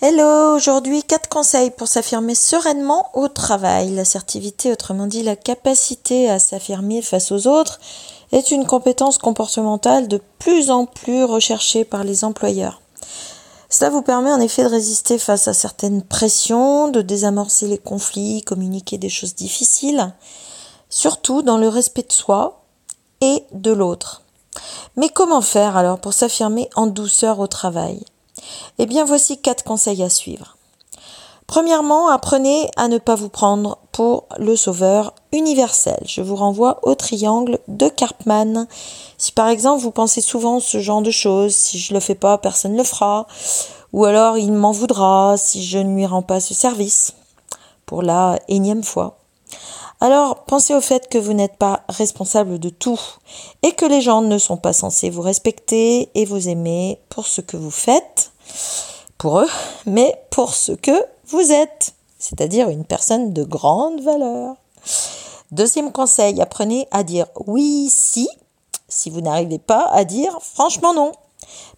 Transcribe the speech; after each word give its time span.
Hello, 0.00 0.54
aujourd'hui 0.54 1.02
quatre 1.02 1.28
conseils 1.28 1.72
pour 1.72 1.88
s'affirmer 1.88 2.36
sereinement 2.36 3.10
au 3.14 3.26
travail. 3.26 3.90
L'assertivité, 3.90 4.70
autrement 4.70 5.08
dit 5.08 5.24
la 5.24 5.34
capacité 5.34 6.30
à 6.30 6.38
s'affirmer 6.38 7.02
face 7.02 7.32
aux 7.32 7.48
autres, 7.48 7.80
est 8.30 8.52
une 8.52 8.64
compétence 8.64 9.18
comportementale 9.18 10.06
de 10.06 10.22
plus 10.38 10.70
en 10.70 10.86
plus 10.86 11.24
recherchée 11.24 11.84
par 11.84 12.04
les 12.04 12.22
employeurs. 12.22 12.80
Cela 13.70 13.90
vous 13.90 14.02
permet 14.02 14.30
en 14.30 14.38
effet 14.38 14.62
de 14.62 14.68
résister 14.68 15.18
face 15.18 15.48
à 15.48 15.52
certaines 15.52 16.04
pressions, 16.04 16.86
de 16.86 17.02
désamorcer 17.02 17.66
les 17.66 17.78
conflits, 17.78 18.42
communiquer 18.42 18.98
des 18.98 19.08
choses 19.08 19.34
difficiles, 19.34 20.14
surtout 20.88 21.42
dans 21.42 21.58
le 21.58 21.66
respect 21.66 22.04
de 22.06 22.12
soi 22.12 22.62
et 23.20 23.42
de 23.50 23.72
l'autre. 23.72 24.22
Mais 24.94 25.08
comment 25.08 25.42
faire 25.42 25.76
alors 25.76 25.98
pour 25.98 26.12
s'affirmer 26.12 26.70
en 26.76 26.86
douceur 26.86 27.40
au 27.40 27.48
travail? 27.48 28.04
Eh 28.78 28.86
bien, 28.86 29.04
voici 29.04 29.40
quatre 29.40 29.64
conseils 29.64 30.02
à 30.02 30.08
suivre. 30.08 30.56
Premièrement, 31.48 32.08
apprenez 32.08 32.70
à 32.76 32.88
ne 32.88 32.98
pas 32.98 33.14
vous 33.14 33.30
prendre 33.30 33.78
pour 33.90 34.24
le 34.36 34.54
sauveur 34.54 35.14
universel. 35.32 35.98
Je 36.04 36.20
vous 36.20 36.36
renvoie 36.36 36.78
au 36.82 36.94
triangle 36.94 37.58
de 37.68 37.88
Karpman. 37.88 38.66
Si 39.16 39.32
par 39.32 39.48
exemple 39.48 39.82
vous 39.82 39.90
pensez 39.90 40.20
souvent 40.20 40.60
ce 40.60 40.78
genre 40.78 41.00
de 41.00 41.10
choses, 41.10 41.54
si 41.54 41.78
je 41.78 41.94
le 41.94 42.00
fais 42.00 42.14
pas, 42.14 42.36
personne 42.36 42.72
ne 42.72 42.76
le 42.78 42.84
fera, 42.84 43.26
ou 43.94 44.04
alors 44.04 44.36
il 44.36 44.52
m'en 44.52 44.72
voudra 44.72 45.36
si 45.38 45.64
je 45.64 45.78
ne 45.78 45.94
lui 45.94 46.04
rends 46.04 46.22
pas 46.22 46.40
ce 46.40 46.52
service, 46.52 47.14
pour 47.86 48.02
la 48.02 48.38
énième 48.48 48.84
fois. 48.84 49.16
Alors 50.00 50.44
pensez 50.44 50.74
au 50.74 50.82
fait 50.82 51.08
que 51.08 51.18
vous 51.18 51.32
n'êtes 51.32 51.56
pas 51.56 51.80
responsable 51.88 52.58
de 52.58 52.68
tout 52.68 53.00
et 53.62 53.72
que 53.72 53.86
les 53.86 54.02
gens 54.02 54.20
ne 54.20 54.36
sont 54.36 54.58
pas 54.58 54.74
censés 54.74 55.08
vous 55.08 55.22
respecter 55.22 56.10
et 56.14 56.26
vous 56.26 56.50
aimer 56.50 57.00
pour 57.08 57.26
ce 57.26 57.40
que 57.40 57.56
vous 57.56 57.70
faites 57.70 58.17
pour 59.18 59.40
eux, 59.40 59.48
mais 59.86 60.14
pour 60.30 60.54
ce 60.54 60.72
que 60.72 61.04
vous 61.26 61.52
êtes, 61.52 61.94
c'est-à-dire 62.18 62.68
une 62.68 62.84
personne 62.84 63.32
de 63.32 63.44
grande 63.44 64.00
valeur. 64.00 64.56
Deuxième 65.50 65.92
conseil, 65.92 66.40
apprenez 66.40 66.86
à 66.90 67.02
dire 67.02 67.26
oui 67.46 67.88
si, 67.90 68.28
si 68.88 69.10
vous 69.10 69.20
n'arrivez 69.20 69.58
pas 69.58 69.86
à 69.90 70.04
dire 70.04 70.38
franchement 70.40 70.94
non. 70.94 71.12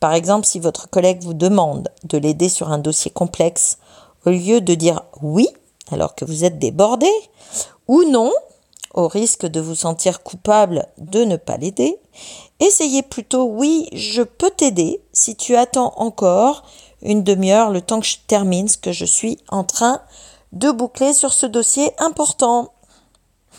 Par 0.00 0.14
exemple, 0.14 0.46
si 0.46 0.60
votre 0.60 0.88
collègue 0.88 1.22
vous 1.22 1.34
demande 1.34 1.88
de 2.04 2.18
l'aider 2.18 2.48
sur 2.48 2.70
un 2.70 2.78
dossier 2.78 3.10
complexe, 3.10 3.78
au 4.24 4.30
lieu 4.30 4.60
de 4.60 4.74
dire 4.74 5.02
oui, 5.22 5.48
alors 5.90 6.14
que 6.14 6.24
vous 6.24 6.44
êtes 6.44 6.58
débordé, 6.58 7.10
ou 7.88 8.04
non, 8.04 8.32
au 8.96 9.06
risque 9.06 9.46
de 9.46 9.60
vous 9.60 9.74
sentir 9.74 10.22
coupable 10.22 10.86
de 10.98 11.24
ne 11.24 11.36
pas 11.36 11.58
l'aider, 11.58 12.00
essayez 12.58 13.02
plutôt 13.02 13.44
oui, 13.44 13.88
je 13.92 14.22
peux 14.22 14.50
t'aider 14.50 15.00
si 15.12 15.36
tu 15.36 15.54
attends 15.54 15.92
encore 15.96 16.64
une 17.02 17.22
demi-heure 17.22 17.70
le 17.70 17.82
temps 17.82 18.00
que 18.00 18.06
je 18.06 18.16
termine 18.26 18.68
ce 18.68 18.78
que 18.78 18.92
je 18.92 19.04
suis 19.04 19.38
en 19.48 19.64
train 19.64 20.00
de 20.52 20.70
boucler 20.70 21.12
sur 21.12 21.32
ce 21.32 21.46
dossier 21.46 21.92
important. 21.98 22.72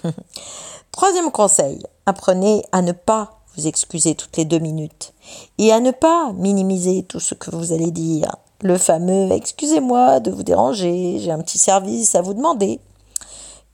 Troisième 0.92 1.32
conseil, 1.32 1.84
apprenez 2.08 2.64
à 2.72 2.82
ne 2.82 2.92
pas 2.92 3.40
vous 3.56 3.68
excuser 3.68 4.16
toutes 4.16 4.38
les 4.38 4.46
deux 4.46 4.60
minutes 4.60 5.14
et 5.60 5.72
à 5.72 5.80
ne 5.80 5.92
pas 5.92 6.34
minimiser 6.34 7.04
tout 7.04 7.20
ce 7.20 7.36
que 7.36 7.52
vous 7.52 7.74
allez 7.74 7.92
dire. 7.92 8.36
Le 8.62 8.78
fameux 8.78 9.32
excusez-moi 9.32 10.20
de 10.20 10.32
vous 10.32 10.44
déranger, 10.44 11.20
j'ai 11.20 11.32
un 11.32 11.42
petit 11.42 11.60
service 11.60 12.16
à 12.16 12.22
vous 12.22 12.34
demander. 12.34 12.80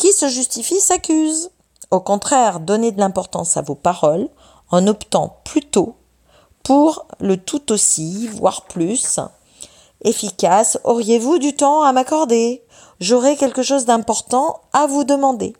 Qui 0.04 0.12
se 0.12 0.28
justifie 0.28 0.82
s'accuse. 0.82 1.50
Au 1.90 2.02
contraire, 2.02 2.60
donnez 2.60 2.92
de 2.92 3.00
l'importance 3.00 3.56
à 3.56 3.62
vos 3.62 3.74
paroles 3.74 4.28
en 4.70 4.86
optant 4.88 5.38
plutôt 5.46 5.96
pour 6.62 7.08
le 7.22 7.38
tout 7.38 7.72
aussi, 7.72 8.28
voire 8.28 8.64
plus, 8.64 9.22
efficace. 10.04 10.78
Auriez-vous 10.84 11.38
du 11.38 11.56
temps 11.56 11.84
à 11.84 11.94
m'accorder? 11.94 12.66
J'aurai 13.00 13.38
quelque 13.38 13.64
chose 13.64 13.86
d'important 13.86 14.60
à 14.74 14.88
vous 14.88 15.06
demander. 15.06 15.56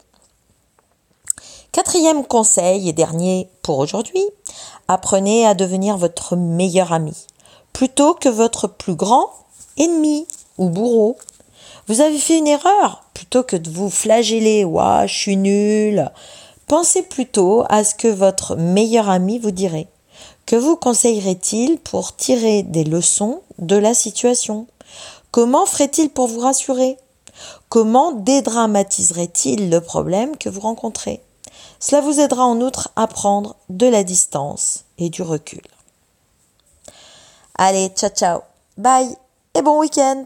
Quatrième 1.72 2.26
conseil 2.26 2.90
et 2.90 2.94
dernier 2.94 3.50
pour 3.62 3.80
aujourd'hui, 3.80 4.26
apprenez 4.90 5.48
à 5.48 5.54
devenir 5.54 5.98
votre 5.98 6.36
meilleur 6.36 6.92
ami, 6.92 7.16
plutôt 7.72 8.14
que 8.14 8.28
votre 8.28 8.68
plus 8.68 8.96
grand 8.96 9.30
ennemi 9.78 10.28
ou 10.58 10.68
bourreau. 10.68 11.18
Vous 11.88 12.00
avez 12.00 12.18
fait 12.18 12.38
une 12.38 12.48
erreur, 12.48 13.04
plutôt 13.14 13.44
que 13.44 13.58
de 13.58 13.70
vous 13.70 13.90
flageller, 13.90 14.64
ouah, 14.64 15.06
je 15.06 15.14
suis 15.14 15.38
nul. 15.38 16.10
Pensez 16.68 17.04
plutôt 17.04 17.66
à 17.70 17.84
ce 17.84 17.94
que 17.94 18.08
votre 18.08 18.56
meilleur 18.56 19.10
ami 19.10 19.38
vous 19.38 19.52
dirait. 19.52 19.88
Que 20.46 20.56
vous 20.56 20.76
conseillerait-il 20.76 21.78
pour 21.80 22.16
tirer 22.16 22.64
des 22.64 22.84
leçons 22.84 23.42
de 23.60 23.76
la 23.76 23.94
situation? 23.94 24.68
Comment 25.32 25.66
ferait-il 25.66 26.10
pour 26.10 26.28
vous 26.28 26.40
rassurer? 26.40 26.98
Comment 27.68 28.12
dédramatiserait-il 28.12 29.70
le 29.70 29.82
problème 29.82 30.38
que 30.38 30.50
vous 30.50 30.62
rencontrez? 30.62 31.22
Cela 31.80 32.02
vous 32.02 32.20
aidera 32.20 32.46
en 32.46 32.62
outre 32.62 32.92
à 32.96 33.08
prendre 33.08 33.56
de 33.70 33.88
la 33.88 34.04
distance 34.04 34.86
et 34.98 35.10
du 35.10 35.22
recul. 35.22 35.62
Allez, 37.56 37.90
ciao 37.90 38.10
ciao, 38.10 38.42
bye 38.78 39.16
et 39.54 39.62
bon 39.62 39.80
week-end 39.80 40.26